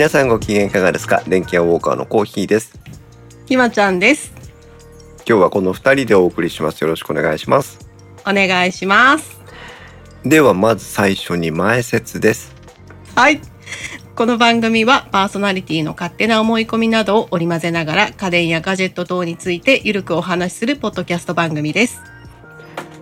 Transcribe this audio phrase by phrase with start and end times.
[0.00, 1.22] 皆さんご機嫌いかがですか？
[1.28, 2.72] 電気屋ウォーカーのコーヒーです
[3.44, 4.32] ひまちゃんです。
[5.28, 7.86] 今日はこの二人でお送りしますよろしくお願いします
[8.22, 9.38] お願いします。
[10.24, 12.54] ではまず最初に前説です
[13.14, 13.42] はい。
[14.16, 22.00] この番組はパーソナリティの勝手な思い込みなどを織り交ぜながら家電やガジェット等についてゆるくお話しするポッドキャスト番組です。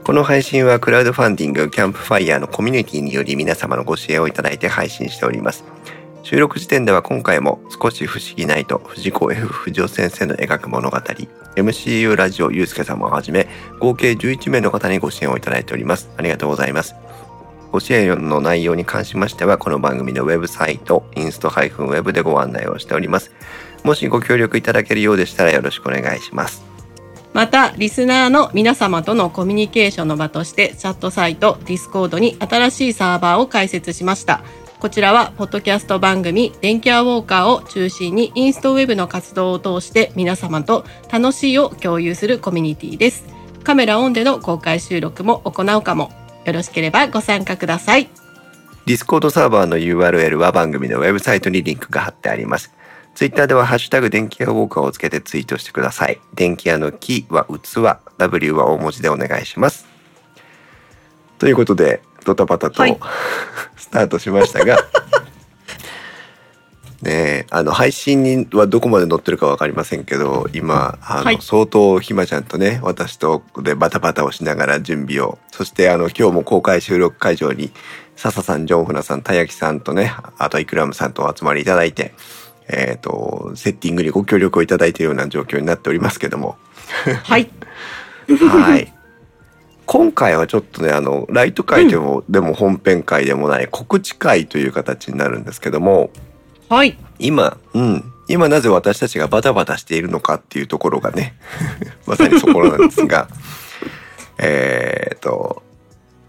[0.03, 5.63] この配信はクラウドファンディングキャンプファイヤーのコミュニティにより皆様のご支援をいただいて配信しております
[6.29, 10.99] 収録時点では今回も少し不思議ないと藤子 F 不二雄先生の描く物語。
[10.99, 13.49] MCU ラジオゆうすけ様をはじめ
[13.81, 16.11] 合計11名の方にご支援をいただいております。
[16.19, 16.95] ありがとうございます。
[17.73, 23.33] ご支援の内容に関しましてはこの番組のウェブサイトインスト -web でご案内をしております。
[23.83, 26.63] もしご協力いただけるようでしたらよろしくお願いします。
[27.33, 34.43] また、リスナーの皆様とのコミュニケーションの場として、チャットサイト、ディスコードに新しいサーバーを開設しました。
[34.81, 43.25] こちらは、ポッドキャスト番組、電気アウォーカーを中心に、 INST-web の活動を通して、皆様と楽しいを共有するコミュニティです。
[43.65, 46.13] カメラオンでの公開収録も行うかも。
[46.45, 48.09] よろしければご参加ください。
[48.87, 52.73] ディスコードサーバーの URL は番組のウェブサイトにリンクが貼ってあります。
[53.17, 56.21] ツイッターではハッシュタグ電気屋ウォーカーをつけてツイートしてください。
[56.35, 59.89] 電器屋のきは器、W は大文字でお願いします。
[61.39, 62.99] ということで、ドタバタと、はい。
[63.77, 64.77] スタートしましたが、
[67.01, 71.39] ねえ、あの、配信にはどこまで載ってるかわかりませんけど、今、あの、はい。
[71.41, 77.73] 相当ひまちゃんとね、私とでバタバタをしながら準備を、そしてあの、今日も公開収録会場に、
[78.17, 82.13] 笹さん、ジョンフナさん、たやきさんとね、あとイクラムさんとお集まりいただいて、
[82.69, 86.59] えっ、と、セッティングにご協力をいただいているような状況になっておりますけども、
[87.23, 87.49] はい。
[88.29, 88.93] はい。
[89.89, 96.11] 今回はちょっとね、あの、ライト会でも、でも本編会でもない告知会という形になるんですけども、
[96.69, 96.99] はい。
[97.19, 98.13] 今、うん。
[98.29, 101.35] 今なぜ私たちがバタバタしているのかっていうところがね、
[102.07, 103.29] まさにそこなんですが、
[104.37, 105.63] えっと、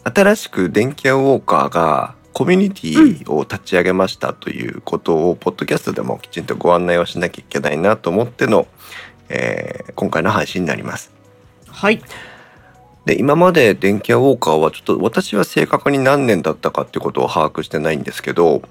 [0.06, 8.68] 新しく電気屋ウォーカーがコミュニティを立ち上げましたということを、ポッドキャストでもきちんとご案内をしなきゃいけないなと思っての、
[9.28, 11.12] えー今回の配信になります。
[11.68, 12.02] はい。
[13.06, 18.62] で、今まで電気屋ウォーカーはちょっと私は正確に何年だったかっていうことを把握してないんですけど、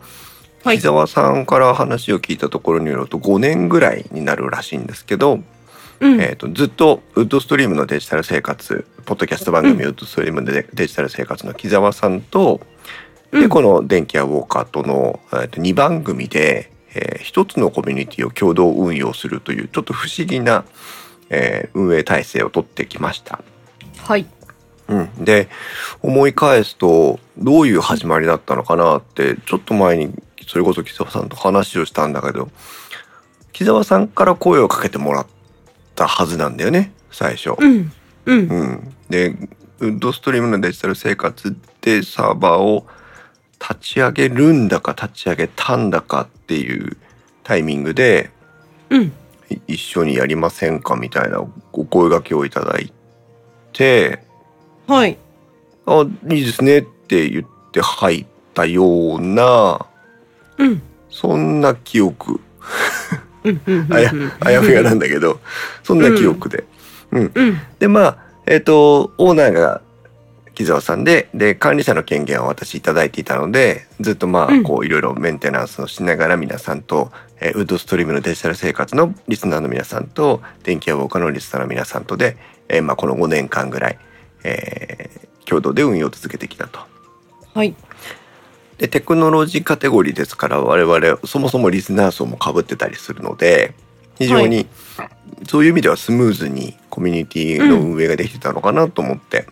[0.64, 0.82] はい木。
[0.82, 5.40] 澤さんから話を聞いたところによると5年ぐらいになるらしいんですけど、
[6.00, 6.20] うん。
[6.20, 12.60] えー、とずっとウッドストリームのデジタル生活ポッドキャスト番組、ウッドストリームでデジタル生活の木澤さんと、
[13.32, 20.64] でうんこの電気屋ウォーカーとの、えー、と2番組で、えー一つのコミュニティを共同運用するというちょっと不思議な、
[21.30, 23.40] えー運営体制を取ってきました。
[24.08, 24.24] はい。
[24.88, 25.50] うん、で
[26.00, 30.14] 思い返すとどういう始まりだったのかなってちょっと前に
[30.46, 32.48] それこそ木澤さんと話をしたんだけど
[33.52, 35.26] 木澤さんから声をかけてもらっ
[35.94, 37.50] たはずなんだよね最初。
[37.58, 37.92] うん。
[38.24, 38.38] うん。
[38.48, 39.36] うん、で
[39.80, 42.86] ウッドストリームのデジタル生活でサーバーを
[43.60, 46.96] 立ち上げるんだか立ち上げたんだかっていう
[47.42, 48.30] タイミングで
[48.88, 49.12] うん。
[49.50, 51.46] い一緒にやりませんかみたいなお
[51.84, 52.90] 声掛けをいただい
[53.78, 54.20] て
[54.88, 55.16] はい。
[55.86, 59.86] あ、いいですねって言って入ったような、
[60.58, 60.82] うん。
[61.10, 62.40] そんな記憶。
[63.90, 65.40] あや、あやふやなんだけど、
[65.82, 66.64] そんな記憶で。
[67.12, 67.32] うん。
[67.34, 67.60] うん。
[67.78, 69.82] で、まあ、えっ、と、オーナーが
[70.54, 82.36] 木澤さんで、で、管理者の権限を私いただいていたので、ずっとまあ、うんこう、いろいろメンテナンスをしながら皆さんと、えーウッドストリームのデジタル生活のリスナーの皆さんと、電気屋ウォーカーのリスナーの皆さんとで、
[82.68, 83.98] えーまあ、この5年間ぐらい、
[84.44, 86.80] えー共同で運用を続けてきたと。
[87.54, 87.74] はい。
[88.76, 93.74] で、テクノロジーカテゴリーですから、我々、そもそもリスナー層も被ってたりするので、
[94.18, 94.68] 非常に、
[95.48, 99.46] そういう意味ではスムーズにコミュニティの運営ができてたのかなと思って。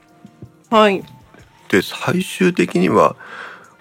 [0.71, 1.03] はい。
[1.71, 3.17] で、最終的には、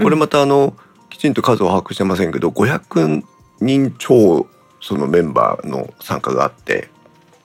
[0.02, 0.74] これまたあの、
[1.10, 3.24] きちんと数を把握してませんけど、500
[3.60, 4.48] 人超、
[4.80, 6.90] そのメンバーの参加があって、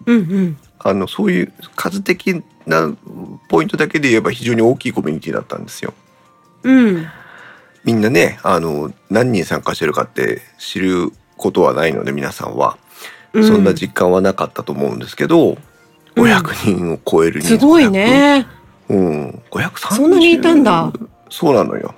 [0.06, 0.16] うん。
[0.16, 0.56] うん。
[0.82, 2.92] あの、そういう数的な
[3.48, 5.94] ポイントだけで言えば非常に大きいコミュニティだったんですよ。
[6.62, 7.06] うん。
[7.84, 12.76] みんなね、あの、何人参加してるかって知ることはないので皆さんは、
[13.32, 15.58] うんそんな実感はなかったと思うんですけど、うん
[16.16, 17.88] 500人を超える人数すごい。
[17.88, 18.46] ね。
[18.88, 20.92] うん、530そんなにいたんだ。
[21.30, 21.94] そうなのよ。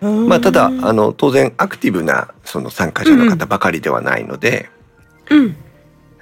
[0.00, 4.68] ままあ、ただ、あの、当然アクティブなその参加者の方ばかりではないので、
[5.30, 5.56] うん。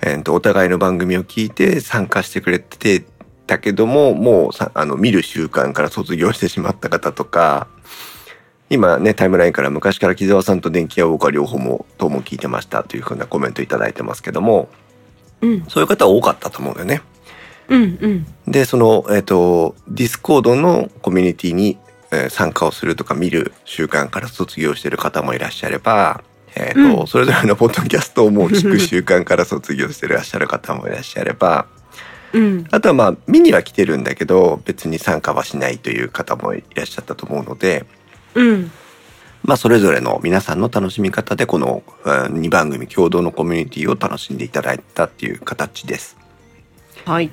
[0.06, 3.04] えーとお互いの番組を聞いて参加してくれて
[3.46, 7.68] たけども、もうさあの見る習慣から卒業してしまった方とか、
[8.68, 14.68] 今ねタイムラインから昔から木澤さんと電気屋ウォーカー両方もとも聞いてましたというふうなコメントいただいてますけども
[15.40, 17.00] うんそういう方多かったと思うんだよね。
[17.68, 21.78] うんうんでそのえっ、とディスコードのコミュニティに、
[22.10, 26.22] えー参加をするとか見る習慣から卒業してる方もいらっしゃれば、
[26.56, 27.06] えーとうん。
[27.06, 31.66] それぞれのポッドキャストをもう聞く習慣から卒業してらっしゃる方もいらっしゃれば
[32.32, 32.66] うん。
[32.70, 37.86] あとはまあ見には来てるんだけど別に参加はしないという方もいらっしゃったと思うので、
[38.34, 38.70] うん。
[39.44, 46.16] まあ、それぞれの皆さんの楽しみ方でこの2番組共同のコミュニティを楽しんでいただいたっていう形です。
[47.04, 47.30] はい。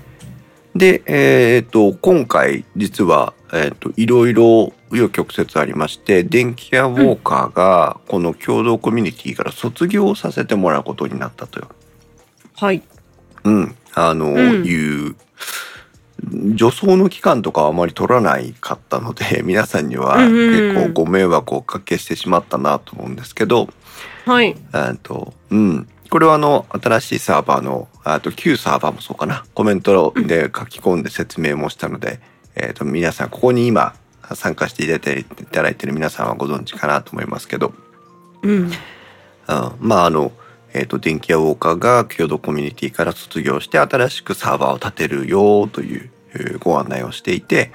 [0.76, 11.70] で、えっ、と、今回、実は、えっ、と、いろいろ、紆余曲折ありまして、電気屋ウォーカーが、この共同コミュニティから卒業させてもらうことになったとよ。
[12.56, 12.84] はい
[13.44, 13.76] うん。
[13.96, 15.16] あの、うんいう、
[16.58, 23.70] 助走の期間とかはあまり取らないかったので、 皆さんにはうんうん結構ご迷惑をおかけしてしまったなと思うんですけど、
[24.26, 25.88] はいえっと、うん。
[26.10, 29.46] これはあの、新しいサーバーの、あと旧サーバーもそうかな。
[29.54, 32.20] コメントで書き込んで説明もしたので、
[32.56, 33.94] えっと、皆さん、ここに今
[34.36, 37.74] 参加していただいていただいている皆さんはご存知かなと思いますけど、
[38.44, 38.52] うん。
[38.52, 38.72] うん、
[39.80, 40.32] まああの、
[40.74, 47.72] えっ、と、電気屋ウォーカーが共同コミュニティから卒業して新しくサーバーを立てるよというえーご案内をしていて、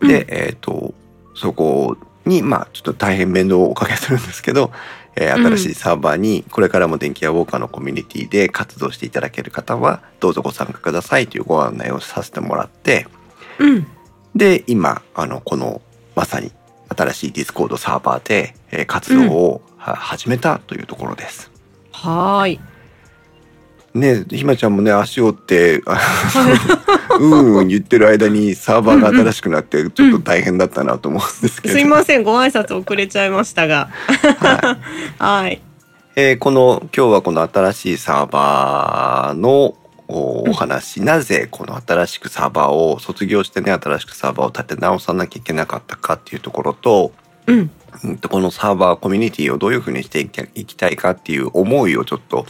[0.00, 0.94] で、えっ、と、
[1.34, 4.72] そこに、まあちょっと大変面倒をおかけするんですけど、
[5.16, 5.46] えーうん。
[5.46, 13.06] 新しいサーバーにこれからも電気屋ウォーカーのコミュニティで活動していただける方はどうぞご参加くださいというご案内をさせてもらって、
[13.58, 13.86] うん
[14.34, 15.80] で、今、あの、この、
[16.14, 16.52] まさに
[16.88, 21.50] 新しいディスコードサーバーで、えー活動を、は始めたというところです。
[21.92, 22.60] はーい。
[23.94, 26.00] ねひまちゃんもね、足折って、あ
[27.20, 31.74] うんうん言ってる間にサーバーが新しくなって、ちょっと大変だったなと思うんですけど。
[31.74, 33.90] すいませんご挨拶遅れちゃいましたが。
[34.38, 34.76] は
[35.18, 35.18] い。
[35.42, 35.62] はい。
[36.16, 39.74] えーこの、今日はこの新しいサーバーの
[40.12, 47.12] おお話、なぜこの新しくサーバーを卒業してね、新しくサーバーを立て直さなきゃいけなかったかっていうところと、
[47.46, 47.70] うん。
[48.28, 52.46] このサーバーコミュニティをどういうふうにしていきいきたいかっていう思いをちょっと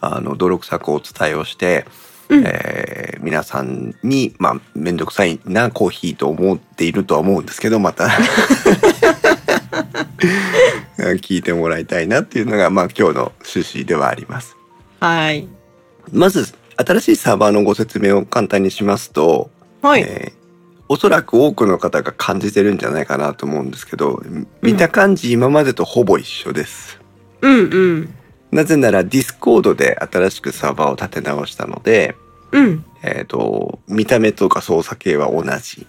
[0.00, 1.86] あの努力作をお伝えをして、
[2.28, 2.44] うん。
[2.46, 2.96] えー
[3.26, 8.08] 皆さんにまあ面倒くさいなコーヒーと思っているとは思うんですけどまた。
[10.96, 14.56] 聞いてもらいたいなっていうのがまあ今日の趣旨ではあります。
[15.00, 15.48] はい。
[16.12, 19.50] まず新しいサーバーのご説明を簡単にしますと、
[19.82, 20.46] はい、えー
[20.88, 24.22] おそらく多くの方が感じてるんじゃないかなと思うんですけど
[24.62, 27.00] 見た感じ今までとほぼ一緒です。
[27.42, 28.14] うんうん。
[28.50, 32.16] なぜならディスコードで新しくサーバーを立て直したので、
[32.52, 32.84] うん。
[33.02, 35.86] えっ、と、見た目とか操作系は同じ。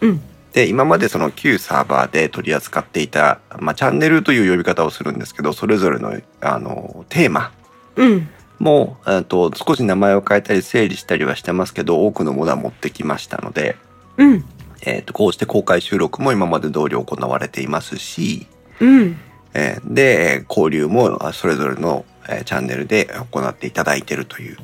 [0.00, 0.20] うん。
[0.52, 7.52] で、今までその旧サーバーで取り扱っていた、まあ、チャンネルという呼び方をするんですけど、それぞれの、あの、テーマ。
[7.96, 13.76] うんも、えーと、少し名前を変えたり整理したりはしてますけど、多くのものは持ってきましたので、
[14.16, 14.44] うん
[14.82, 18.46] えっ、と、こうして公開収録も今まで通り行われていますし、
[18.80, 19.18] うん
[19.54, 24.58] えーで、えー交流もあそれぞれの、えーチャンネルで行っていただいているという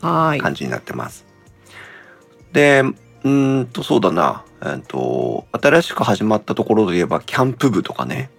[0.00, 1.26] はい感じになってます。
[2.52, 2.82] で、
[3.24, 8.30] うーんと、そうだな、えーと、新しく始まったところといえば、キャンプ部とかね。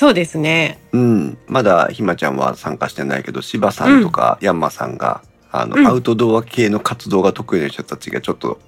[0.00, 0.78] そうですね。
[0.92, 5.20] うん、まだひまちゃんは参加してないけど、柴さんとかヤンマさんが、
[5.52, 5.86] あの、うん。
[5.86, 8.58] アウトドア系の活動が得意な人たちがちょっと、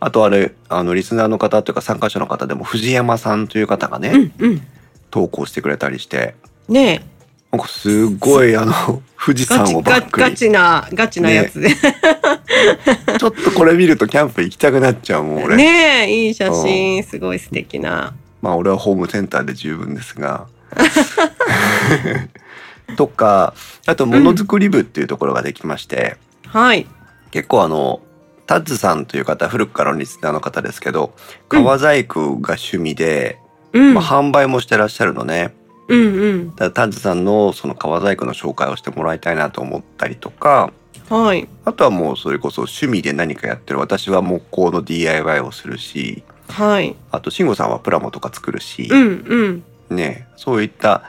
[0.00, 4.62] あとあれ、あの、リスナーの方というか参加者の方でも藤山さんという方がね、うんうん。
[5.10, 6.36] 投稿してくれたりして、
[6.70, 7.04] ね
[7.50, 8.72] なんかすごいあの、
[9.22, 10.30] 富士山をバガックに。
[10.30, 11.60] ガチなガチなやつ。
[11.60, 11.68] で、
[13.20, 15.56] ちょっとこれ見るとキャンプ行きたくなっちゃうもん俺。
[15.56, 17.02] ねえいい写真。
[17.02, 18.14] すごい素敵な。
[18.40, 20.46] まあ俺はホームセンターで十分ですが。
[22.96, 23.54] とか、
[23.86, 26.86] あとものづくり部っていうところができまして、はい。
[27.30, 28.00] 結構あの、
[28.46, 31.14] タッズさんという方、古くからのリスナーの方ですけど、
[31.48, 33.38] 革細工が趣味で、
[33.72, 35.54] うん、まあ、販売もしてらっしゃるのね。
[35.88, 36.56] うんうん。
[36.56, 40.72] だタッズさんのその革細工の紹介をしてもらいたいなと思ったりとか、
[41.08, 41.48] はい。
[41.64, 43.78] あとはもうそれこそ趣味で何かやってる。
[43.78, 46.96] 私は木工の DIY をするし、はい。
[47.10, 49.04] あと慎吾さんはプラモとか作るし、うんう
[49.48, 51.04] んね、そういった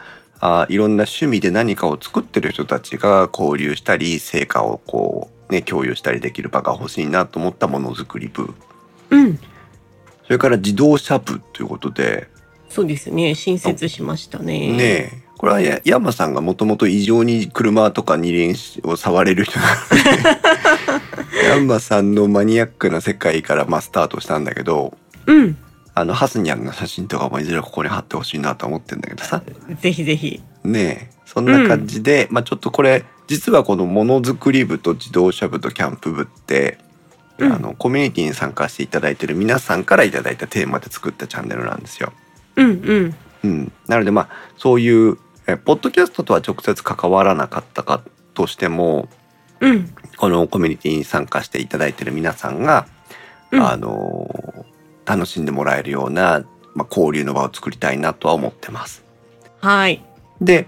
[0.46, 8.54] あいろんな趣味で何かを作ってる人たちが交流したり成果をこう、ね、共有したりできる場が欲しいなと思ったものづくり部。
[9.10, 9.38] うん。
[9.38, 12.28] それから自動車部ということで。
[12.68, 13.36] そうですね。
[13.36, 14.76] 新設しましたね。
[14.76, 19.72] ねこれはや山さんがもともと異常に車とか二輪を触れる人なの
[21.40, 21.48] で。
[21.48, 24.98] 山さんのマニアックな世界からまあスタートしたんだけど。
[25.28, 25.58] うん
[25.96, 29.44] あの、ハスニャンの写真とかもいずれここに貼ってほしいなと思ってんだけどさ。
[29.80, 30.42] ぜひぜひ。
[30.64, 36.80] ねえ、そんな感じで、まあちょっとこれ、実はこのものづくり部と自動車部とキャンプ部って、
[37.38, 42.12] うんあの、コミュニティに参加していただいてる皆さんからいただいたテーマで作ったチャンネルなんですよ。
[42.56, 43.16] うんうん。
[43.44, 43.72] うん。
[43.88, 48.02] なのでまあ、そういう、え、ポッドキャストとは直接関わらなかったか
[48.34, 49.10] としても、
[49.60, 49.90] うん。
[50.18, 52.88] このコミュニティに参加していただいてる皆さんが、
[53.52, 54.43] うんあの
[55.06, 56.46] 楽しんでもらえるような、
[56.76, 59.04] まあ、交流の場を作りたいなとは思ってます。
[59.62, 60.04] はい。
[60.42, 60.68] で、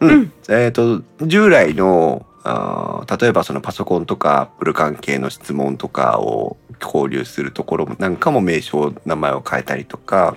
[0.00, 10.36] うん、うんえっ、と、従来の、あー例えばそのパソコンとかアップル関係の質問とかを交流するところなんかも名称、名前を変えたりとか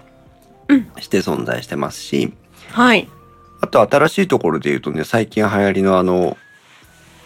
[0.69, 2.33] うんして存在してますし、
[2.71, 3.07] はい。
[3.61, 6.37] あと新しいところで言うとね、最近流行りのあの、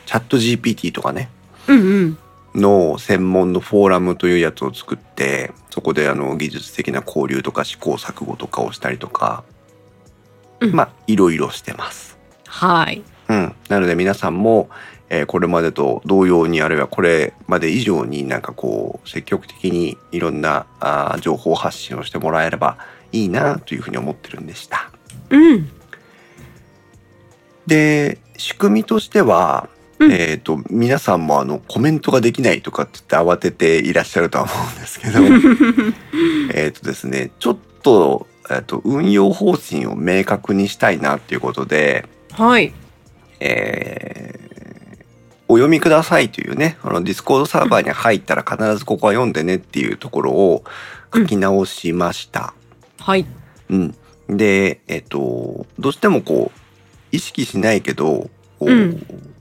[0.06, 1.30] チャット GPT とかね、
[1.68, 2.18] うんうん。
[2.56, 9.44] の専門のフォーラムというやつを作って、そこであの技術的な交流とか試行錯誤とかをしたりとか、
[10.60, 12.18] うんまあいろいろしてます。
[12.48, 13.02] はい。
[13.28, 13.56] うん。
[13.70, 14.70] なので皆さんも、
[15.10, 22.78] えーこれまでと同様にあるいはこれまで以上になんかこう積極的にいろんなあー情報発信をしてもらえれば
[23.12, 24.92] いいなというふうに思ってるんでした。
[25.30, 25.70] うん。
[27.68, 29.70] で、仕組みとしては、
[30.00, 35.20] うんえっ、と、皆さんもあのコメントができないとかって言って慌てていらっしゃるとは思うんですけど、
[36.54, 42.74] えっとですね、ちょっと、えっと、運用方針を明確にしたいなっていうことで、はい。
[43.40, 44.44] えー
[45.50, 50.64] お読みくださいというね、あの、ディスコードサーバーに入ったら必ずここは読んでねっていうところを
[51.14, 52.56] 書き直しました。
[52.98, 53.28] はい。
[53.70, 53.96] うん。
[54.28, 56.60] で、えっと、どうしてもこう、
[57.12, 59.33] 意識しないけど、こううん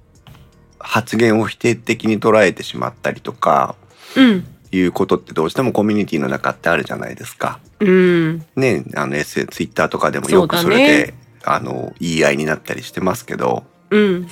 [0.82, 3.74] 発言を否定的に捉えてしまったりとか、
[4.16, 4.46] うん。
[4.74, 7.60] いうことってどうしてもコミュニティの中ってあるじゃないですか。
[7.80, 8.44] うん。
[8.56, 14.28] ね、あの、S、ツイッターとかでもよくそれで、あの、言い合いになったりしてますけど、うん。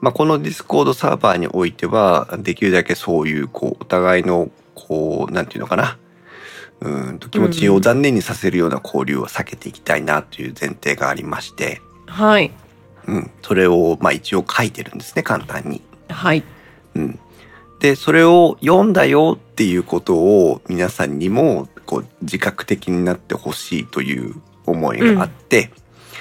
[0.00, 5.98] まあ、このディスコードサーバーにおいては、できるだけそういう、こう、お互いの、こう、なんていうのかな。
[6.80, 12.50] うーんと気持ちを残念にさせるような交流を避けていきたいなという前提がありまして、はい。
[13.06, 13.30] うん。
[13.42, 15.82] それを、まあ一応書いてるんですね、簡単に。
[16.08, 16.42] はい。
[16.94, 17.18] うん。
[17.80, 24.34] で、それを読んだよっていうことを皆さんにも、こう、自覚的になってほしいという
[24.66, 25.70] 思いがあって、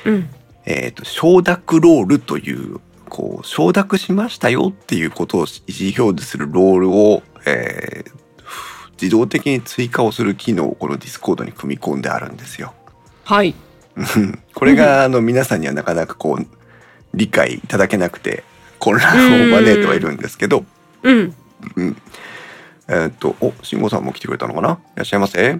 [0.06, 0.30] うん。
[0.66, 8.24] えっ、と、承諾ロールという、こう、承諾しましたよっていうことを意思表示するロールを、えー
[9.04, 12.74] 自動的に追加をする機能をこのディスコードに組み込んであるんですよ。
[13.26, 13.54] はい。
[13.98, 16.48] うんこれが、あの、皆さんにはなかなかこう、
[17.14, 18.44] 理解いただけなくて、
[18.80, 20.66] 混乱を招いてはいるんですけど、
[21.04, 21.34] うん。
[22.88, 24.72] えーっと、お、慎吾さんも来てくれたのかな？
[24.72, 25.60] いらっしゃいませ。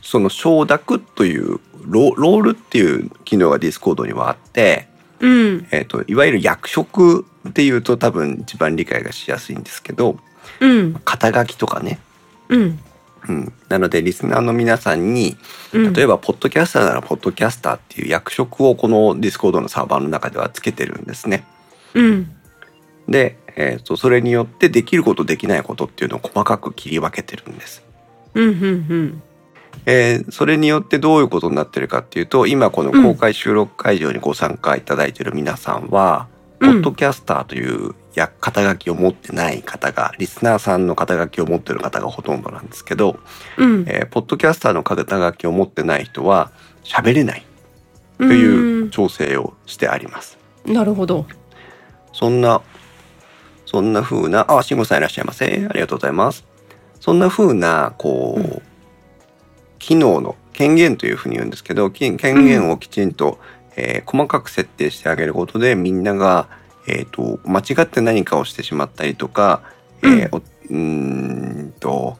[0.00, 4.88] その承諾というロ、ロールっていう機能がディスコードにはあって、
[5.20, 5.66] うん。
[5.70, 10.18] えーっと、いわゆる役職っていうと多分一番理解がしやすいんですけど、
[10.60, 11.00] うん。
[11.04, 11.98] 肩書きとかね。
[12.48, 12.78] うん。
[13.28, 13.52] うん。
[13.68, 15.36] なので、リスナーの皆さんに、
[15.72, 15.92] うん。
[15.92, 21.44] 例えば、ポッドキャスターなら、ポッドキャスターっていう役職をこのディスコードのサーバーの中ではつけてるんですね。
[21.94, 22.32] うん。
[23.08, 27.84] で、えーっと、それによってできることできないことっていうのを細かく切り分けてるんです。
[28.34, 28.44] うん。
[28.44, 29.22] うん。
[29.86, 43.18] えーそれによってどういうことになってるかっていうと、今この公開収録会場にご参加いただいている皆さんは、うんポッドキャスターというや肩書きを持ってない方が、リスナーさんの肩書きを持ってる方がほとんどなんですけど、
[43.58, 43.84] うん。
[43.88, 46.50] えーポッドキャスターの肩書きを持ってない人は
[46.84, 47.44] 喋れない
[48.18, 50.38] とという調整をしてあります。
[50.64, 51.26] なるほど。
[52.12, 52.62] そんな、
[53.66, 55.46] そんな風な、あ、慎吾さんいらっしゃいませ。
[55.46, 56.44] ありがとうございます。
[57.00, 58.62] そんな風な、こう、うん
[59.82, 63.40] 機能の権限というふうに言うんですけど、き権限をきちんと、
[63.74, 66.48] えー細かく設定してあげることで、みんなが、
[66.86, 69.62] えっ、と、間違って何かをしてしまったりとか、
[70.02, 72.18] えーおうーんと、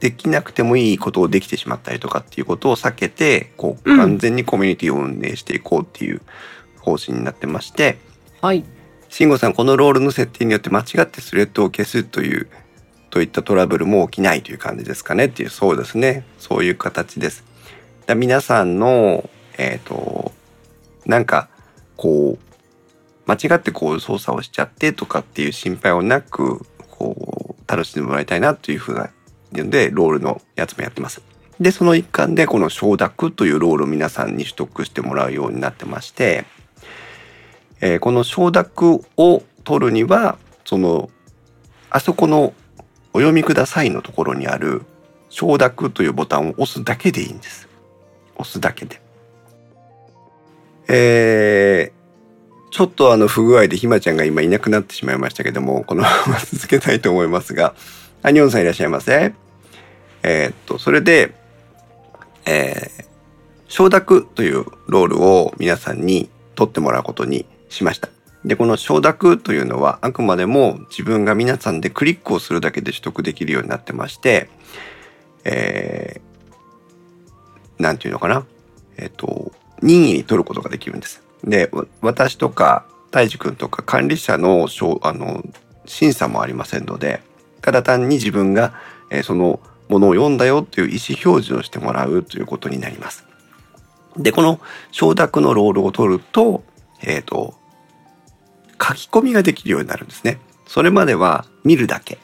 [0.00, 6.20] できなくてもいいことをできてしまったりとかっていうことを避けて、こう、うん完全にコミュニティを運営していこうっていう
[6.80, 7.98] 方針になってまして、
[8.40, 8.64] はい。
[9.08, 12.48] 慎吾さん、このロールの設定によって間違ってスレッドを消すという、
[13.10, 16.24] といったトラブルも起きないという感じですかねっていう、そうですね。
[16.38, 17.44] そういう形です。
[18.06, 20.32] だ皆さんの、えっ、と、
[21.06, 21.48] なんか、
[21.96, 22.43] こう、
[23.26, 29.10] 間違ってこう操作をしちゃってとかっていう心配をなく、こう、楽しんでもらいたいなというふうな
[29.52, 31.22] ので、ロールのやつもやってます。
[31.60, 36.44] で、その一環でこの承諾というロールを皆さんに取得してもらうようになってまして、
[37.80, 41.10] えーこの承諾を取るには、その、
[41.90, 42.52] あそこの
[43.12, 44.82] お読みくださいのところにある
[45.28, 47.68] 承諾というボタンを押すだけでいいんです。
[48.36, 49.00] 押すだけで。
[50.88, 52.03] えー、
[52.74, 57.72] ちょっとあの不具合でひまちゃんが今いなくなってしまいましたけども、このまま続けたいと思いますが、
[58.24, 59.32] アニオンさんいらっしゃいませ？
[60.24, 61.36] えー、っと、それで、
[62.46, 63.04] えー、
[63.68, 68.08] 承諾というロールを皆さんに取ってもらうことにしました。
[68.44, 74.50] で、この承諾というのはあくまでも自分が皆さんでクリックをするだけで取得できるようになってまして、
[75.44, 78.44] えー、なんていうのかな？
[78.96, 81.22] えっ、と、任意に取ることができるんです。
[81.44, 81.70] で、
[82.00, 84.66] 私とか、大治君とか管理者の、
[85.02, 85.44] あの、
[85.86, 87.22] 審査もありませんので、
[87.60, 88.74] ただ単に自分が、
[89.10, 93.24] えー、そのものを読んだよという意思表示をしてもらうということになります。
[94.16, 94.60] で、この
[94.90, 96.64] 承諾のロールを取ると、
[97.02, 97.54] えっ、ー、と、
[98.72, 100.38] 書き込みができるようになるんですね。
[100.66, 102.18] それまでは見るだけ。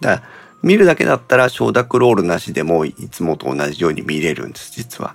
[0.00, 0.22] だ
[0.62, 5.14] 見るだけだったら承諾ロールなしでもいつもと同じように見れるんです、実は。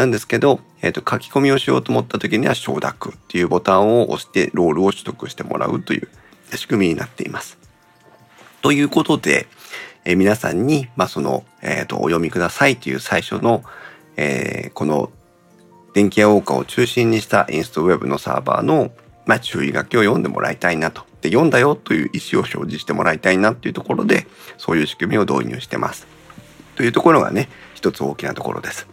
[0.00, 6.08] なんですけど、えっ、ー、と、書き込みをしようと思った時には承諾っていうボタンを押してロールを取得してもらうという
[6.56, 7.58] 仕組みになっています。
[8.62, 9.46] ということで、
[10.06, 13.62] えー、皆さんに、まあ、その、えっ、ー、と、お読みくださいという最初の、
[14.16, 15.10] えー、この
[15.92, 18.92] 電気屋ウォーカーを中心にしたインストウェブのサーバーの、
[19.26, 21.02] まあ、注意書きを読んでもらいたいなと。
[21.20, 24.26] で、読んだよという意思を表示してもらいたいなというところで、
[24.56, 26.06] そういう仕組みを導入してます。
[26.76, 28.86] というところがね、一つ大きなところです。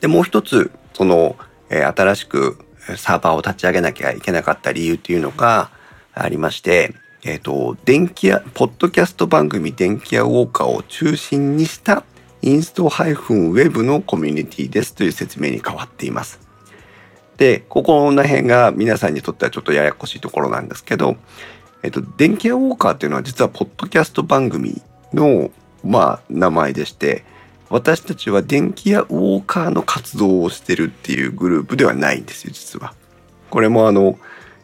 [0.00, 1.36] で、もう一つ、その、
[1.70, 2.58] えー、新しく
[2.96, 5.70] サーバーを立ち上げなきゃいけなかった理由っていうのが
[6.14, 12.04] ありまして、えっ、ー、と、電気屋、ポッドキャスト番組電気屋ウォーカーを中心にした
[12.42, 16.40] インスト -web のコミュニティですという説明に変わっています。
[17.36, 21.16] で、ここの辺が皆さんにとってはちょっとややこしいところなんですけど、
[21.82, 25.50] えっと、電気屋ウォーカーっていうのは実はポッドキャスト番組の、
[25.84, 27.24] まあ、名前でして、
[27.70, 32.94] 私たちは電気屋ウォーカーの活動をしてるっていうグループではないんですよ、実は。
[33.50, 34.18] これもあの、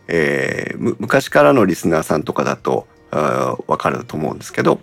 [0.08, 2.86] えー、昔からのリスナーさんとかだと
[3.66, 4.80] わかると思うんですけど、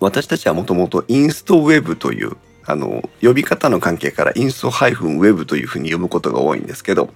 [0.00, 2.36] 私たちはもともとインストウェブという
[2.70, 7.08] あの、呼び方の関係からインスト -web というふうに読むことが多いんですけど、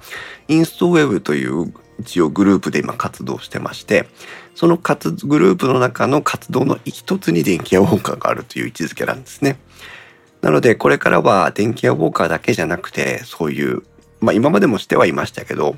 [0.49, 4.07] インストウェブという一応グループで今活動してまして、
[4.55, 9.59] その活グループの中の活動の一つに電気屋ウォーカーがあるという位置づけなんですね。
[10.41, 13.83] なので、これからは電気屋ウォーカーだけじゃなくて、そういう、
[14.21, 15.77] まあ今までもしてはいましたけど、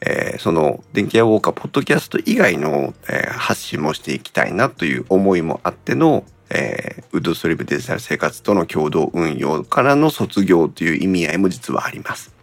[0.00, 12.34] えー、その電気屋ウォーカーポッドキャスト以外の、えー、発信もしていきたいなという思いもあっての、えー、ウッドストリームデジタル生活との共同運用からの卒業という意味合いも実はあります。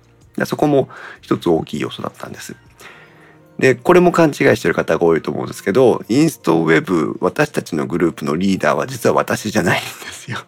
[0.46, 0.90] そこも
[1.22, 2.56] 一つ大きい要素だったんです。
[3.60, 10.40] で、これも勘違いしてる方が多いと思うんですけど、インストウェブ、私たちのグループのリーダーは実は私じゃないんですよ。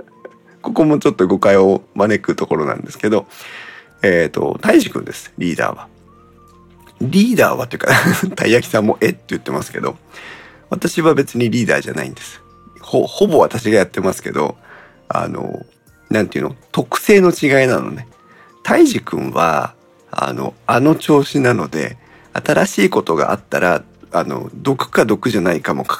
[0.62, 3.26] ここもちょっと誤解を招くところなんですけど、
[4.02, 5.88] えっ、ー、と、大治君です、リーダーは。
[7.00, 7.92] リーダーはっていうか
[8.36, 9.96] たい焼きさんもえって言ってますけど、
[10.70, 12.40] 私は別にリーダーじゃないんです。
[12.80, 14.56] ほ、ほぼ私がやってますけど、
[15.08, 15.66] あの、
[16.10, 18.08] なんていうの、特性の違いなのね。
[18.62, 19.74] たいじくんは、
[20.10, 21.96] あの、あの調子なので、
[22.34, 25.96] 新しいことがあったら、あの、毒か毒じゃないかも考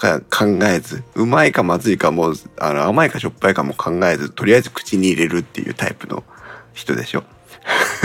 [0.64, 6.23] えず、うまいかまずいかも、あの、甘いかしょっぱいかも考えず、とりあえず口に入れるっていうタイプの
[6.75, 7.25] 人でしょ。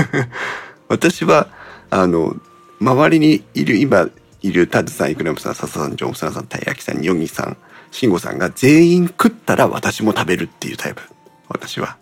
[0.89, 1.47] 私は、
[1.89, 2.35] あの、
[2.79, 4.09] 周りにいる、今
[4.41, 7.57] いるタズさん、イクラムさん、笹さん、ジョンスナさん、たい焼きさん、ヨギさん、
[7.91, 11.01] 慎吾さんが全員食ったら私も食べるっていうタイプ。
[11.49, 11.97] 私は。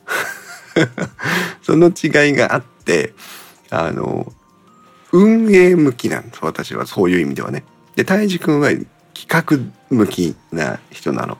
[1.63, 3.13] その違いがあって、
[3.69, 4.31] あの、
[5.11, 6.39] 運営向きなんです。
[6.41, 7.63] 私はそういう意味ではね。
[7.95, 8.87] で、たいじくんは企
[9.27, 9.57] 画
[9.89, 11.37] 向きな人なの。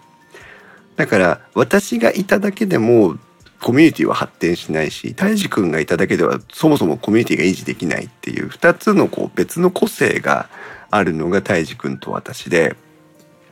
[0.96, 3.18] だから私がいただけでも
[3.62, 10.50] コミュニティは発展しないし、たいじくんがいただけではそもそもコミュニティが維持できないっていう二つのこう別の個性が
[10.90, 12.76] あるのがたいじくんと私で、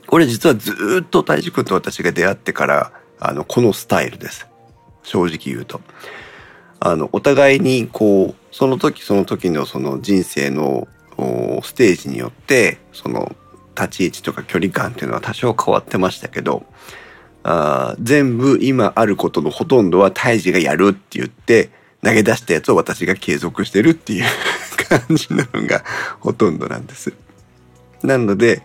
[0.07, 4.47] これ実はずっと大治君と私が出会ってから、あの、このスタイルです。
[5.03, 5.81] 正直言うと。
[6.79, 10.87] あの、お互いにこう、その時その時のその人生の
[11.63, 13.35] ステージによって、その
[13.75, 16.65] 立ち位置とか距離感っていうのは多少変わってましたけど、
[17.43, 21.69] あ全部今あることのほとんどは胎児がやるって言って
[22.01, 24.25] 投げ出したやつを私が継続してるっていう
[24.89, 25.83] 感じなのが
[26.19, 27.13] ほとんどなんです。
[28.01, 28.61] なので、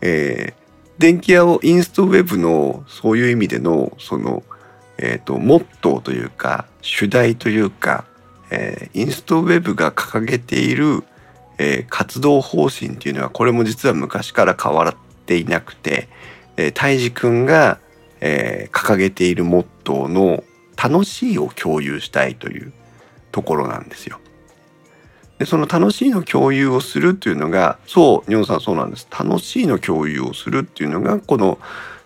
[0.00, 0.54] え
[0.98, 4.42] 電気屋をインストウェブのそういう意味でのその、
[5.00, 8.04] えっ、ー、とモットーというか主題というか、
[8.50, 11.02] えー、インストウェブが掲げている、
[11.58, 14.94] えー、活動方針っていうのはこれも実は昔から変わっ
[15.26, 16.08] ていなくて、
[16.56, 17.78] えー、たいじくんが、
[18.20, 20.44] えー、掲げているモットーの
[20.76, 22.72] 楽しいを共有したいという
[23.32, 24.20] ところなんですよ。
[25.38, 31.58] でその楽しいの共有をするっていうのがそう日本さんそうなんです楽しいの共有をするっていうのがこの、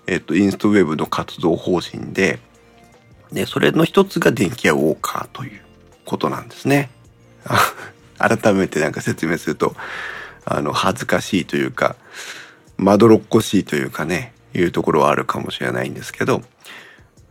[0.07, 2.39] えっと、インストウェブの活動方針で
[3.35, 5.61] でそれの一つが電気屋ウォーカーという
[6.05, 6.89] ことなんですね。
[8.19, 9.75] 改めてなんか説明すると
[10.45, 11.97] あの恥ずかしいというか
[12.77, 16.43] まどろっこしいというかねいうところはあるかもしれないんですけど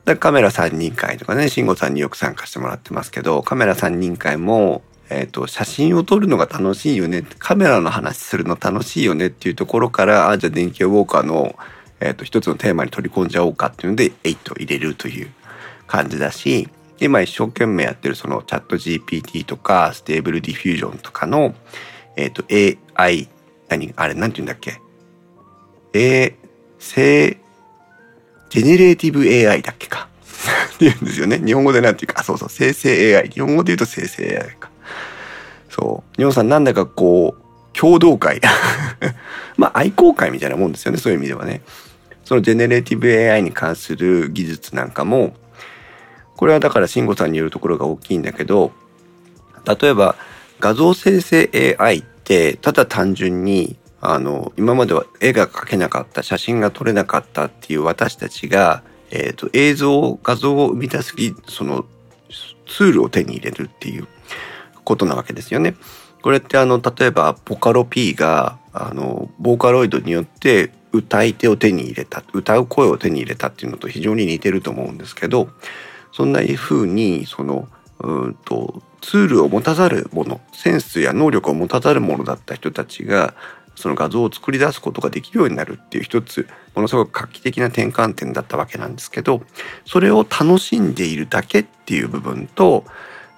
[0.05, 11.55] だカメラ3人会とかね慎吾さんによく参加してもらってますけどカメラ3人会も、えーと、写真を撮るのが楽しいよねカメラの話するの楽しいよねっていうところからあじゃあ電気ウォーカーの、
[12.01, 15.31] えーと、一つのテーマに取り込んじゃおうかっていうので8を入れるという
[15.87, 16.69] 感じだし
[16.99, 21.53] 今一生懸命やってるそのチャット GPT とか Stable Diffusion とかの、
[22.15, 22.43] えっ、ー、と
[22.95, 23.27] AI
[23.67, 24.79] 何あれ何て言うんだっけ
[25.93, 26.35] ？A
[26.79, 27.37] 生
[28.49, 30.07] ジェネレーティブ AI だっけか？
[30.75, 31.39] って言うんですよね。
[31.39, 34.69] 日本語でなんていうかそうそう生成 AI 日本語で言うと生成 AI か。
[35.69, 36.15] そう。
[36.15, 38.39] 日本さんなんだかこう共同会。
[39.57, 41.61] まあ愛好会みたいなもんですよねそういう意味ではね。
[42.23, 45.35] そのジェネレーティブ AI に関する技術なんかも
[46.35, 48.71] これはだから慎吾さんによるところが大きいんだけど
[49.65, 50.15] 例えば
[50.59, 61.15] 画像生成 AI ってただ単純にあの今までは絵が描けなかった写真が撮れなかったっていう私たちが、えーと、映像画像を生み出す
[61.47, 61.85] その
[62.67, 64.07] ツールを手に入れるっていう
[64.83, 65.75] ことなわけですよね。
[66.21, 75.49] これってあの例えばボカロ P があのボーカロイドによって歌い手を手に入れた歌う声を手に入れたっていうのと非常に似てると思うんですけど
[76.13, 77.67] そんな風にその
[77.99, 83.33] うんとツールを持たざるものセンスや能力を持たざるものだった人たちが
[83.75, 89.41] その画像を作り出すことができるようになるっていう一つものすごく画期的な転換点だったわけなんですけど
[89.85, 92.85] それを楽しんでいるだけっていう部分と、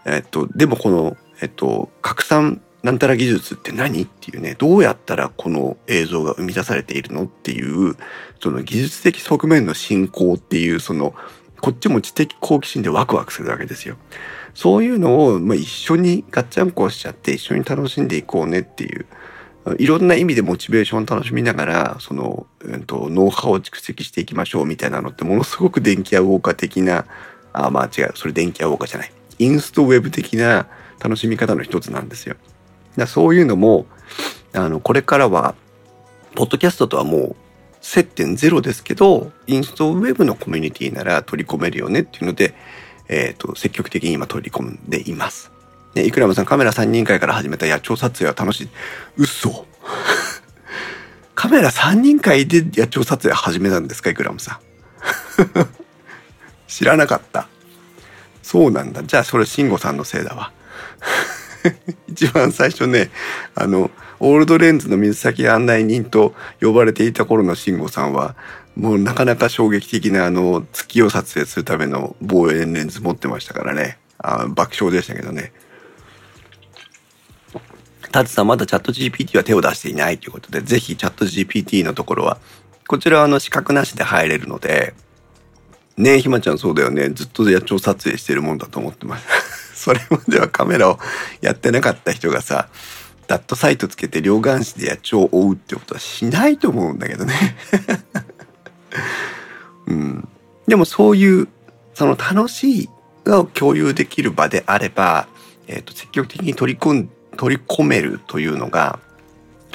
[0.06, 7.96] えっと、でもこの、えっと、拡散なんたら技術って何っていうねどうやったらこの映像が生み出されているのっていう
[8.40, 11.16] その技術的側面の進行っていうその
[11.66, 13.98] こっちも知的好奇心でワクワクするわけですよ。
[14.54, 19.08] そういうのを、まあ、一緒にガッチャンコしちゃって一緒に楽しんでいこうねっていう
[19.80, 27.08] いろんな意味でモチベーションを楽しみながらその、えーと、ノウハウを蓄積していきましょうみたいなのってものすごく電気屋ウォーカー的な
[27.52, 30.68] あまあ違うそれ電気屋ウォーカーじゃないインストウェブ的な
[31.00, 32.36] 楽しみ方の一つなんですよ。
[32.96, 33.88] だそういうのも
[34.54, 35.56] あのこれからは
[36.36, 37.36] ポッドキャストとはもう
[37.86, 42.56] 接点ゼロですけど、インストウェブのコミュニティなら取り込めるよねっていうので、
[43.08, 45.52] えっ、ー、と、積極的に今取り込んでいます。
[45.94, 48.70] ね、イクラムさんカメラ3人会から始めた野鳥撮影は楽しい。
[49.18, 49.68] 嘘
[51.36, 55.68] カメラ3人会で野鳥撮影始めたんですかイクラムさん。
[56.68, 57.48] 知らなかった。
[58.42, 59.04] そうなんだ。
[59.04, 60.52] じゃあそれ慎吾さんのせいだわ。
[62.10, 63.12] 一番最初ね、
[63.54, 68.36] あの、オールドレンズの水先案内人と呼ばれていた頃の慎吾さんは、
[68.76, 73.98] もうなかなか衝撃的なあの月を撮影するための望遠レンズ持ってましたからね。
[74.18, 75.54] あ爆笑でしたけどね。
[78.12, 82.38] タツさんまだチャット GPT は手を出していないということで、ぜひチャット GPT のところは、
[82.88, 84.94] こちらはあの資格なしで入れるので、
[85.98, 87.10] ねえ、ひまちゃんそうだよね。
[87.10, 89.26] ずっと野鳥撮影してるもんだと思ってます。
[89.76, 91.00] それまではカメラを
[91.42, 92.70] やってなかった人がさ、
[93.28, 97.34] ダットサイトつけて両眼視で野鳥を追うってことはしないと思うんだけどね。
[99.88, 100.28] うん。
[100.68, 101.48] でもそういう、
[101.94, 102.90] その楽しい
[103.28, 105.28] を共有できる場であれば、
[105.68, 109.00] えっ、ー、と、積極的に取り組ん、取り込めるというのが、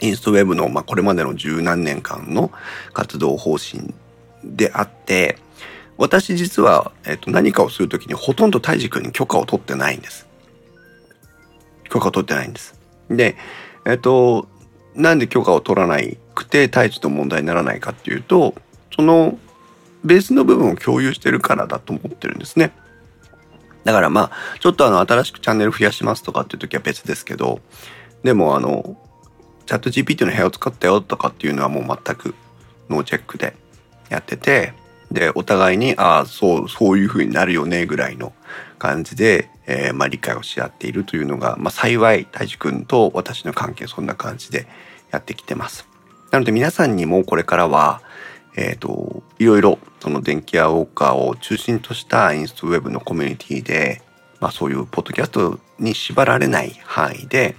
[0.01, 2.51] インストウェブの、まあ、これまでの十何年間の
[2.93, 3.93] 活動方針
[4.45, 5.39] であって、
[5.99, 10.27] 私実は、えっ、ー、と、何かをするときにほとんど大治君に許可を取ってないんです。
[11.91, 12.80] 許可を取ってないんです。
[13.11, 13.37] で、
[13.87, 14.49] えっと、
[14.95, 18.55] なんで許可を取らないくて大地と問題にならないかっていうと、
[18.95, 19.39] その
[20.05, 22.73] ベースの部分を共有してるからだと思ってるんですね。
[23.85, 27.61] だからまあ、ちょっとあの、新しくチャンネル増やしますとかっていう時は別ですけど、
[28.23, 28.97] でもあの、
[29.67, 32.35] チャット GPT の部屋を使ったよとかっていうのはもう全く
[32.89, 33.55] ノーチェックで
[34.09, 34.75] やってて、
[35.11, 38.33] で、お互いに、ああ、そう、そういう風になるよね、ぐらいの
[38.81, 44.67] 感じで、えー、まあ、理解をし合っているというのが、まあ、幸い大樹くんと私の関係そんな感じで
[45.13, 45.87] やってきてます。
[46.33, 48.03] なので皆さんにもこれからは、
[48.57, 54.03] えっ、ー、と、いろいろその電気屋ウォーカーを中心としたインストウェブのコミュニティで、
[54.41, 57.55] まあそういうポッドキャストに縛られない範囲で、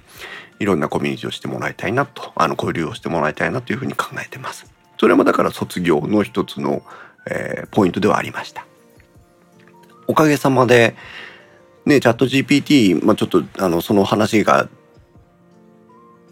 [0.58, 4.66] いろんなコミュニティをしてもらいたいなと、あの交流をしてもらいたいなというふうに考えてます。
[4.98, 6.82] それもだから卒業の一つの
[7.26, 8.66] えー、ポイントではありました。
[10.12, 10.94] おかげさまで、
[11.86, 14.68] ね、チャット GPT、まあ、ちょっと、あの、その話が、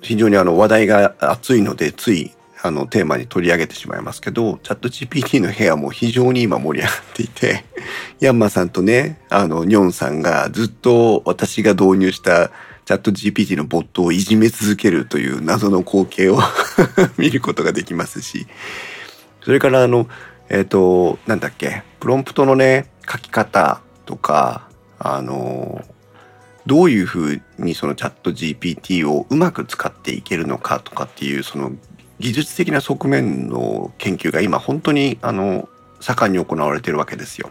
[0.02, 2.30] 非常にあの、話題が熱いので、つい、
[2.62, 7.64] あの、テーマに取り上げてしまいますけど、チャット GPT の部屋も非常に今盛り上がっていて、
[8.20, 12.50] ヤンマさんとね、あの、ニョンさんがずっと私が導入した
[12.84, 16.38] チャット GPT のボットをいじめ続けるという 謎の光景を
[17.16, 18.46] 見ることができますし、
[19.42, 20.06] それからあの、
[20.50, 25.84] えっ、ー、と、なんだっけ、プロンプトのね、書き方とか、あの、
[26.66, 31.72] どういうふうにそのチャット GPT をうまく使っていけるのかとかっていうその
[32.18, 35.68] 技術的な側面の研究が今本当にあの
[36.00, 37.50] 盛んに行われてるわけですよ。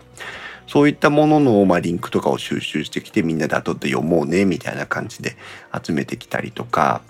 [0.68, 5.36] そういったものの、まあ、リンクとかを収集してきてみんなで後で読もうねみたいな感じで
[5.84, 7.02] 集めてきたりとか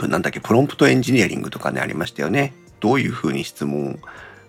[0.00, 2.54] なんだっけプロンプトエンジニアリングとかねありましたよね。
[2.80, 3.98] どういうふうに質問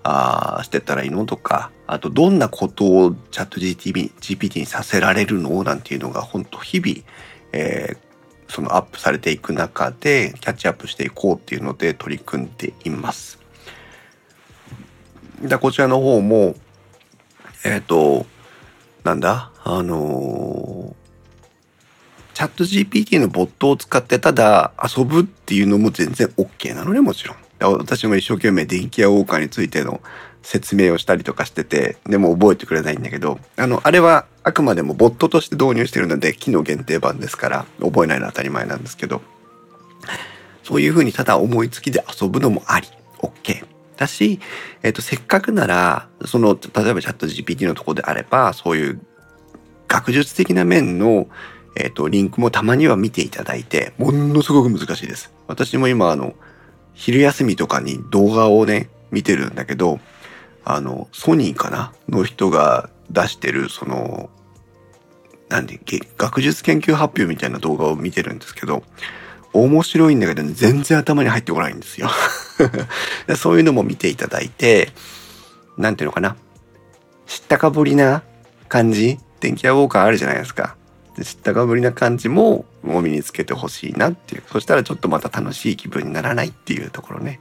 [0.04, 6.98] あしてたらいいのとか、あとどんなことをチャット GPT にさせられるのなんていうのが本当日々、
[7.52, 13.40] えー、そのアップされていく中でキャッチアップしていこうっていうので取り組んでいます。
[15.42, 16.56] でこちらの方も、
[17.64, 18.26] えっ、ー、と、
[19.04, 19.52] なんだ？
[19.64, 27.38] あのー、チャット GPT のボットを使ってただ遊ぶっていうのも全然 OK なのね、もちろん。
[27.60, 30.02] 私も一生懸命電気屋ウォーカーについての
[30.46, 39.22] 説明をしたりとかしてて、でも覚えてくれないんだけど、あの、あれはあくまでもボットとして導入してるので、機能限定版ですから、覚えないのは当たり前なんですけど、
[40.64, 42.88] そういうふうにただ思いつきで遊ぶのもあり、
[43.20, 43.66] OK。
[43.98, 44.40] だし、
[44.84, 49.02] えっ、と、せっかくなら、その、例えばチャット GPT のとこであれば、そういう
[49.88, 51.28] 学術的な面の、
[51.76, 55.34] えっ、と、リンクもたまには見ていただいて、ものすごく難しいです。
[55.48, 56.36] 私も今、あの、
[56.94, 60.00] 昼休みとかに動画をね、見てるんだけど、
[60.66, 61.94] あの、ソニーかな？
[62.10, 64.30] の人が出してる、その、
[65.48, 65.80] なんで、
[66.18, 68.84] 学術研究発表みたいな動画を見てるんですけど、
[69.54, 72.10] 面白いんだけど、ね、全然頭に入ってこないんですよ
[73.38, 74.92] そういうのも見ていただいて、
[75.78, 76.36] なんていうのかな？
[77.26, 78.24] 知ったかぶりな
[78.68, 79.20] 感じ？
[79.40, 80.76] 電気屋ウォーカーあるじゃないですか。
[81.24, 84.44] 知ったかぶりな感じももう身につけてほしいなっていう。
[84.52, 87.40] そしたらちょっとまた楽しい気分にならないっていうところね。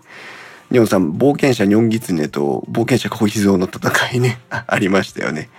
[0.71, 5.51] ニョンさん、冒険者ニョンギツネと冒険者コヒゾウの戦いね、ありましたよね。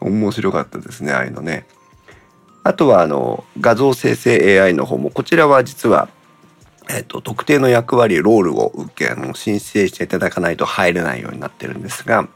[0.00, 1.66] 面白かったですね、ああいうのね。
[2.64, 6.08] あとはあの画像生成 AI の方もこちらは実は、
[6.90, 12.28] えっと、特定の役割ロールを受けあの申請していただかないと入れないようになってるんですが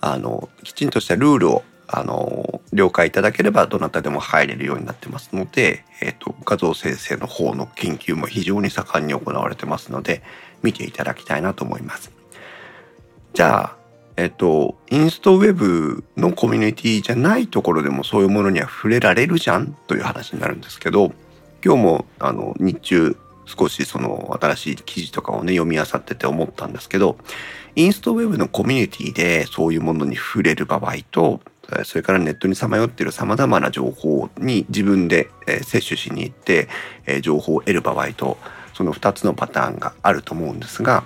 [0.00, 10.22] あのきちんとしたルールをあの、了解いただければどなたでも入れるようになってますので、えっ、と、画像生成の方の研究も非常に盛んに行われてますので、
[10.64, 12.10] 見ていただきたいなと思います。
[13.34, 13.76] じゃあ、
[14.16, 21.12] えっ、と、インストウェブのコミュニティじゃないところでもそういうものには触れられるじゃんという話になるんですけど、
[21.64, 27.16] 今日もあの日中少しその新しい記事とかをね読み漁ってて思ったんですけど、
[27.74, 31.40] インストウェブのコミュニティでそういうものに触れる場合と、
[31.84, 35.28] それからネットにさまよっている様々な情報に自分で
[35.62, 36.68] 摂取しに行って
[37.22, 38.38] 情報を得る場合と、
[38.74, 41.04] その2つのパターンがあると思うんですが、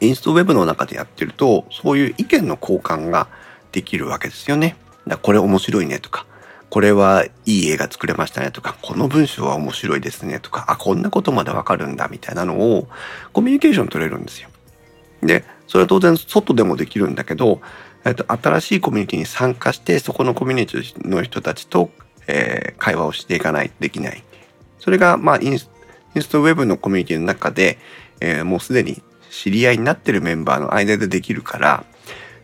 [0.00, 3.28] インストウェブの中でやってると、そういう意見の交換が
[3.72, 4.76] できるわけですよね。
[5.06, 6.26] だこれ面白いねとか、
[6.70, 12.88] これはいい映画作れましたねとか、この文章は面白いですねとか、あ、こんなことまでわかるんだみたいなのを
[13.32, 14.48] コミュニケーション取れるんですよ。
[15.22, 17.60] で、それは当然外でもできるんだけど、
[18.04, 21.90] えっと、新しいコミュニティに参加して、そこのコミュニティの人たちと、
[22.26, 24.22] えー、会話をしていかないと、できない。
[24.78, 25.70] それが、まあインス、
[26.14, 27.78] インストウェブのコミュニティの中で、
[28.20, 31.84] えー、もうすでに知り合いになってるメンバーの間でできるから、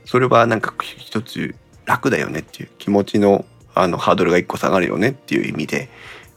[0.05, 1.55] それはなんか一つ
[1.85, 5.89] 楽だよねっていう気持ちのあのハードルが一個下がるよねっていう意味で、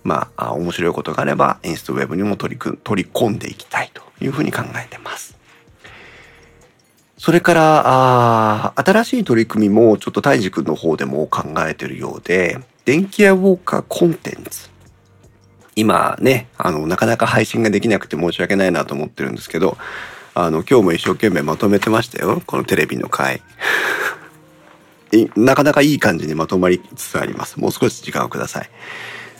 [0.03, 5.35] まあ、面白いことがあれば、インストウェブにも取り取り込んでいきたいというふうに考えてます。
[7.17, 14.72] それから、あ新しい取り組みもちょっと大くの方でも考えてるようで、電気屋ウォーカーコンテンツ。
[15.75, 19.77] 今ね、あの、なかなか配信ができなくて申し訳ないなと思ってるんですけど、
[20.35, 22.41] あの、今日も一生懸命まとめてましたよ。
[22.45, 23.41] このテレビの回。
[25.35, 27.59] なかなかいい感じにまとまりつつあります。
[27.59, 28.69] もう少し時間をください。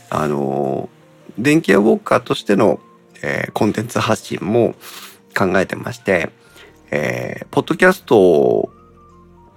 [0.10, 0.90] あの、
[1.38, 2.80] 電気屋ウォーカーとしての、
[3.24, 4.76] えー、コンテンツ発信も
[5.36, 6.30] 考えてまして、
[6.92, 8.70] えー、ポッドキャスト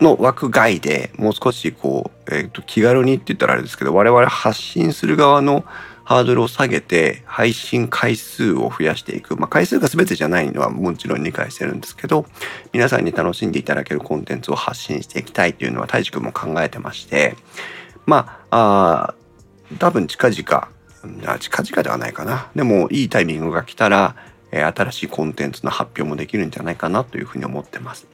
[0.01, 5.65] の枠外でもう少しこう、えーと、気軽にって言ったらあれですけど我々発信する側の
[6.07, 9.37] ハードルを下げて配信回数を増やしていく。
[9.37, 12.27] まあ、回数が全てじゃないのはもちろん理解してるんですけど、
[12.73, 17.35] 皆さんに楽しんでいただけるコンテンツを発信していきたいというのは、太一くんも考えてまして、
[18.07, 19.14] まあ、あ
[19.81, 20.69] 多分近々、
[21.40, 22.51] 近々ではないかな。
[22.55, 24.14] でも、いいタイミングが来たら、
[24.53, 28.07] え新しいコンテンツの発表もできるんじゃないかなというふうに思ってます。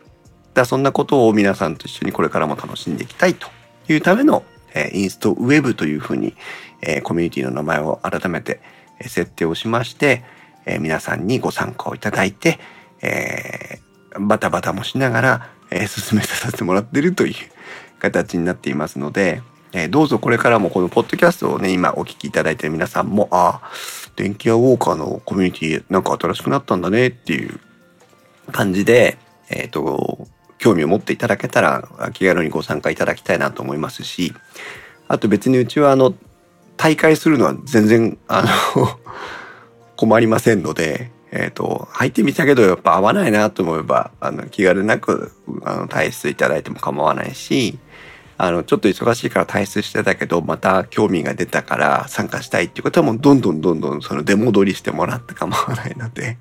[0.54, 3.48] だそんなことを皆さんと一緒にこれからも楽しんでいきたいと
[3.90, 6.34] いうための、えインストウェブというふうに、
[6.80, 8.60] えコミュニティの名前を改めて
[9.00, 10.24] 設定をしまして、
[10.66, 12.58] え皆さんにご参加をいただいて、
[13.02, 13.78] え、
[14.18, 17.34] バタバタもしながら、え進めさせてもらってるという
[17.98, 23.70] 形になっていますので、えどうぞこれからもこのポッドキャストをね、今お聞きいただいている皆さんも、ああ、
[24.16, 27.58] 電気屋ウォーカーのコミュニティなんか新しくなったんだねっていう
[28.50, 29.16] 感じで、
[29.48, 30.26] えっ、ー、と、
[30.62, 34.32] 興味を持っていただけたら気軽にご参加いただきたいなと思いますし、
[35.08, 36.14] あと別にうちはあの、
[36.76, 38.44] 大会するのは全然、あ
[38.76, 38.88] の
[39.96, 45.32] 困りませんので、えっ、ー、と、入ってみたけどやっぱ合わないなと思えば、あの、気軽なく、
[45.64, 47.76] あの、退出いただいても構わないし、
[48.38, 56.38] あの、ちょっと忙しいから退出してたけど、また興味が出たから参加したいっていうことはもうどんどんどんどんその出戻りしてもらって構わないので、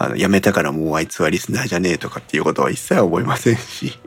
[0.00, 3.98] あの、辞めたからもうあいつはリスナーじゃねえとかっていうことは一切思いませんし。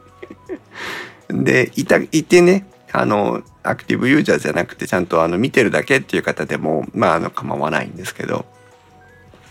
[1.29, 8.47] で、いた、いてね、あの、アクティブユーザーじゃなくてちゃんとあの見てるだけっていう方でも、まああの構わないんですけど、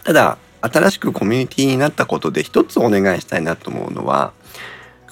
[0.02, 4.32] ただ、新しくコミュニティになったことで一つお願いしたいなと思うのは、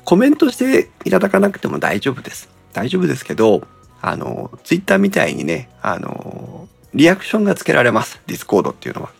[0.04, 2.48] コメントしていただかなくても大丈夫です。
[2.72, 3.62] 大丈夫ですけど、
[4.02, 8.20] あの、ツイッターみたいにね、あの、リアクションがつけられます。
[8.26, 9.19] ディスコードっていうのは。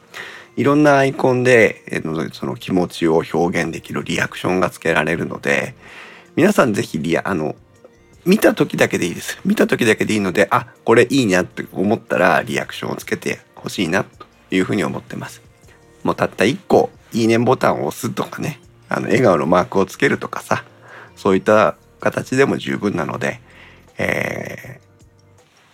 [0.57, 5.75] いろんなアイコンで、えその気持ちを表現できるリアクションがつけられるので、
[6.37, 7.57] 皆さんぜひリア、あの、
[8.25, 9.39] 見た時だけでいいです。
[9.45, 15.43] 見た時だけでいいので、あ、これいいなって思ったらリアクションをつけてほしいなというふうに思ってます。
[16.03, 20.65] もうたった一個、いいねボタンを押すとかね、あの、笑顔のマークをつけるとかさ、
[21.17, 23.41] そういった形でも十分なので、
[23.99, 24.81] え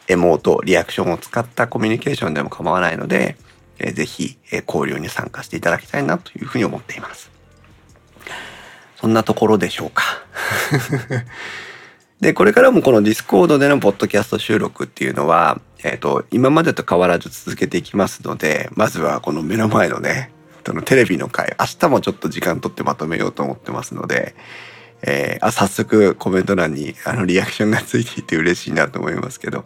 [0.07, 3.37] ー、エモート、リアクションを使ったコミュニケーションでも構わないので、
[3.79, 7.31] えー、ぜひ、え、交流に参加していただきたいなというふうに思っています。
[8.97, 10.03] そんなところでしょうか。
[12.21, 20.31] で、これからもこのディスコードでのポッドキャスト収録っていうのは、えっ、ー、と、今までと変わらず続けていきますので、まずはこの目の前のね、
[20.67, 24.35] そのテレビの回、明日もちょっと時間取ってまとめようと思ってますので、
[25.03, 29.65] えー、あ、早速コメント欄にあのリアクションがついていて嬉しいなと思いますけど、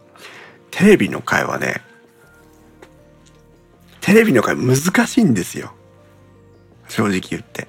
[0.70, 1.80] テレビの回はね、
[4.10, 5.72] テレビの回難しいんですよ。
[6.88, 7.68] 正直言って。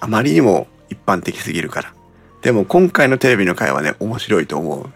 [0.00, 1.92] あまりにも一般的すぎるから。
[2.40, 4.90] でも今回のテレビの回はね、面白いと思う。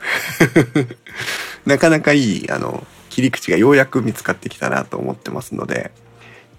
[1.69, 5.91] なかなかいい、あの、切り口がようやく見つかってきたなと思ってますので、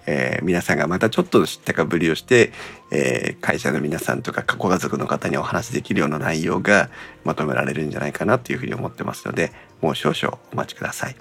[0.06, 2.54] えー、皆さんがまたちょっと知ったかぶりをして、
[2.92, 6.92] えー、会社の皆さんとか過去家族の方にお話しできるような内容が
[7.26, 11.16] まとめられるんじゃないかなというふうに思ってますので、もう少々お待ちください。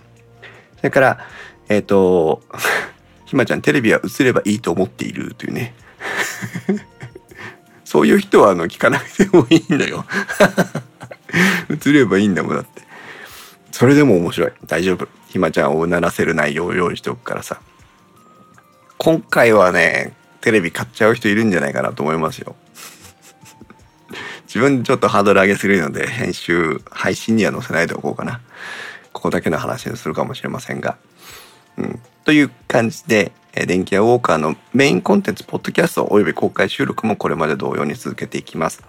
[0.77, 1.27] それから、
[1.71, 2.43] えっ、ー、と、
[3.27, 5.75] ひまちゃんテレビは映ればいいと思っているというね。
[7.85, 10.05] そういう人はあの聞かなくてもいいんだよ。
[11.69, 12.83] 映ればいいんだもんだって。
[13.73, 14.53] それでも面白い。
[14.67, 15.09] 大丈夫。
[15.29, 17.61] ひまちゃんをうならせる内容を用意しておくからさ。
[18.97, 22.57] 今回はね、テレビ買っちゃう人いるんじゃないかなと思いますよ。
[24.47, 28.41] 自分ちょっとハードル上げすぎるので、編集、配信には載せないでおこうかな。
[29.12, 30.97] ここだけの話にするかもしれませんが。
[31.79, 32.01] うん。
[32.25, 33.33] という感じで、
[33.67, 38.83] 電気屋ウォーカーのメインコンテンツ、ポッドキャストおよび公開収録もこれまで同様に続けていきます。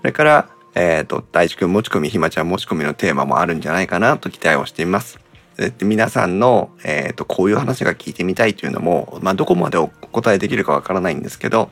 [0.00, 5.20] それから、えっ、ー、と、大地君持ち込み、ひまちゃん持ち込みのテーマもあるんじゃないかなと期待をしています。
[5.56, 11.70] で皆さんの、えっ、ー、と、こういう話が聞いてみたいというのも、まあ、どこまでお答えできるかわからないんですけど、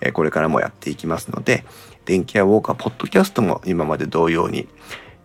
[0.00, 1.64] え、これからもやっていきますので、
[2.04, 4.68] 電気屋ウォーカーポッドキャストも今まで同様に、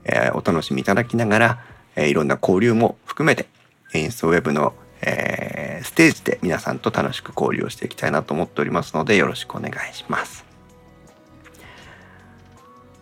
[0.05, 1.59] えー、お楽しみいただきながら、
[1.95, 3.47] え、いろんな交流も含めて、
[3.93, 10.45] インストウェブのえー、ステージで皆さんと楽しく交流をしていきたいなと思っておりますのでよろしくお願いします。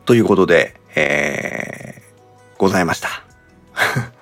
[0.05, 3.09] ということで、えー、ございました。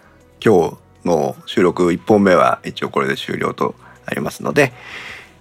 [0.44, 3.76] 今日の収録1本目は一応これで終了と
[4.08, 4.74] なりますので、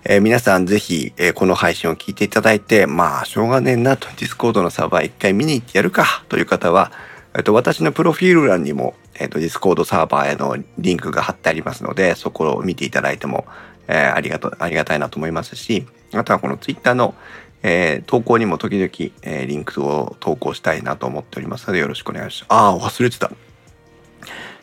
[0.04, 6.92] えー、皆さんぜひ、えー、この配信を聞いていただいて、まあ、しょうがねえなと、ディスコードのサーバー一回見に行ってやるかという方は、
[7.34, 13.46] えっと、私のプロフィール欄にも、えっ、ー、と、ディスコードサーバーへのリンクが貼ってありますので、そこを見ていただいても、
[13.88, 17.14] えー、ありがと、ありがたいなと思いますし、あとはこのツイッターの、
[17.62, 18.88] えー、投稿にも時々、
[19.22, 22.52] えー、リンクを投稿したいなと思っておりますので、よろしくお願いします。
[22.52, 23.30] ああ、忘れてた。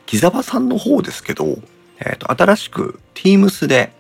[0.06, 1.58] 木沢さんの方ですけど、
[1.99, 3.91] えっ、と、新しく Teams で、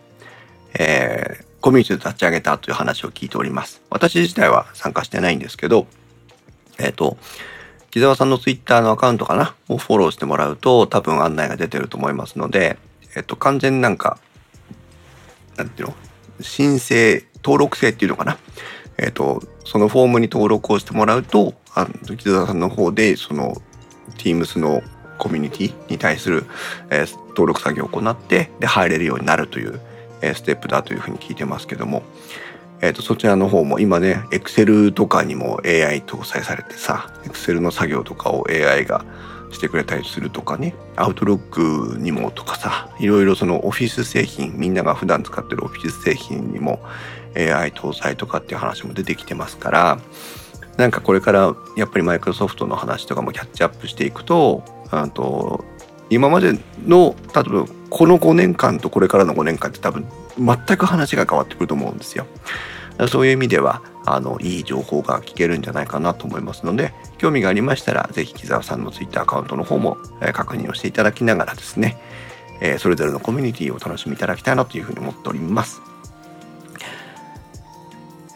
[0.77, 3.81] えー、コミュニティを立ち上げたという話を聞いております。
[3.89, 5.87] 私自体は参加してないんですけど、
[6.79, 7.17] えっ、と、
[7.91, 9.53] 木澤さんのツイッターのアカウントかな？
[9.67, 12.77] をフォローしてもらうと多分案内が出てると思いますので、
[13.17, 14.17] えっと、完全なんか、
[15.57, 15.95] なんていうの？
[16.39, 18.37] 申請、登録制っていうのかな？
[18.97, 23.55] えっと、そのフォームに登録をしてもらうと、あの、木澤さんの方で、その、
[24.17, 24.81] Teams の
[25.17, 26.45] コミュニティに対する、
[26.89, 29.81] えー、登録作業を行って、で、入れるようになるという、
[30.21, 32.03] えー、ステップだというふうに聞いてますけども、
[32.81, 39.05] えっ、ー、と、そちらの方も今ね、Excel とかにも AI 搭載されてさ、Excel の作業とかを AI が
[39.51, 46.81] してくれたりするとかね、アウトロックにもとかさ、いろいろそのオフィス製品、みんなが普段使ってるオフィス製品にも
[47.35, 49.99] AI 搭載とかっていう話も出てきてますから、
[50.77, 55.63] なんかこれからやっぱりマイクロソフトの話とかもキャッチアップしていくと、あと
[56.11, 60.05] 今までの、例えばこの5年間とこれからの5年間って多分
[60.37, 62.27] 全く話が変わってくると思うんですよ。
[63.07, 69.97] そういう意味では、あの、いい情報が聞けるんじゃないかなと思いますので、興味がありましたら、ぜひ木澤さんの Twitter アカウントの方も、
[70.33, 71.97] 確認をしていただきながらですね、
[72.77, 75.81] それぞれのコミュニティをお楽しみいただきたいなというふうに思っております。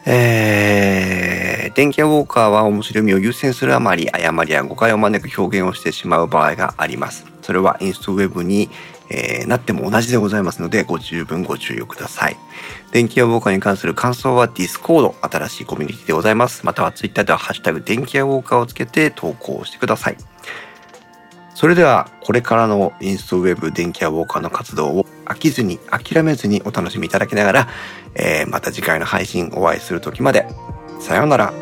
[0.08, 7.35] えー、電気屋ウォーカーは面白みを優先するあまり誤りや誤解を招く表現をしてしまう場合があります。
[7.46, 8.70] それは INST-web に、
[9.08, 12.36] えー、なっても同じでございますので、ご十分ご注意ください。
[12.90, 16.66] 電気屋ウォーカーに関する感想はディスコード、新しいコミュニティでございます。
[16.66, 20.16] またはツイッターではハッシュタグ電気屋ウォーカーをつけて投稿してください。
[21.54, 27.68] それでは、これからの INST-web 電気屋ウォーカーの活動を飽きずに、諦めずにお楽しみいただきながら、
[28.16, 30.48] えー、また次回の配信お会いする時まで。
[30.98, 31.54] さようなら。